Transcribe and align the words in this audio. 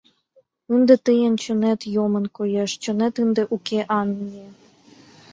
Ынде 0.73 0.95
тыйын 1.05 1.33
чонет 1.43 1.81
йомын, 1.95 2.25
коеш; 2.37 2.71
чонет 2.83 3.15
ынде 3.23 3.43
уке, 3.55 3.79
ане... 3.99 4.41